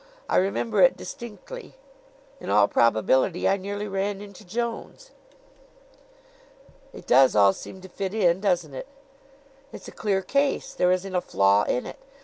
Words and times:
I 0.27 0.37
remember 0.37 0.81
it 0.81 0.97
distinctly. 0.97 1.75
In 2.39 2.49
all 2.49 2.67
probability 2.67 3.47
I 3.47 3.55
nearly 3.57 3.87
ran 3.87 4.19
into 4.19 4.43
Jones." 4.43 5.11
"It 6.91 7.05
does 7.05 7.35
all 7.35 7.53
seem 7.53 7.81
to 7.81 7.87
fit 7.87 8.15
in, 8.15 8.39
doesn't 8.39 8.73
it?" 8.73 8.87
"It's 9.71 9.87
a 9.87 9.91
clear 9.91 10.23
case. 10.23 10.73
There 10.73 10.91
isn't 10.91 11.15
a 11.15 11.21
flaw 11.21 11.65
in 11.65 11.85
it. 11.85 11.99